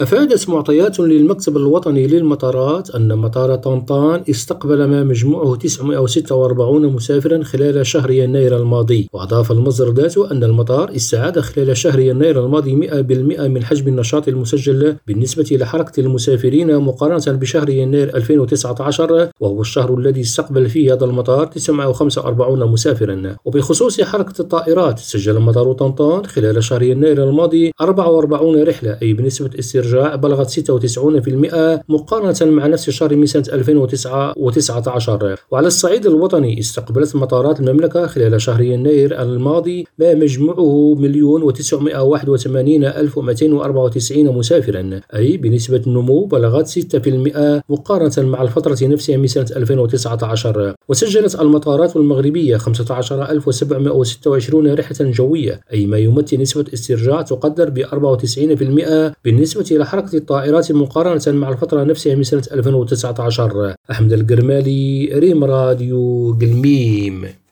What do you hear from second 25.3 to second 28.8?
مطار طنطان خلال شهر يناير الماضي 44